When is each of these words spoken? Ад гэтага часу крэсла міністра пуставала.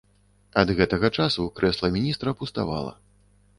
Ад 0.61 0.71
гэтага 0.79 1.11
часу 1.19 1.45
крэсла 1.61 1.93
міністра 1.99 2.37
пуставала. 2.43 2.99